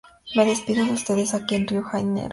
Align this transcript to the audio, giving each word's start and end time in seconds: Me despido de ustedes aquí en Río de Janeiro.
Me 0.35 0.45
despido 0.47 0.83
de 0.83 0.93
ustedes 0.93 1.35
aquí 1.35 1.53
en 1.53 1.67
Río 1.67 1.83
de 1.83 1.89
Janeiro. 1.89 2.29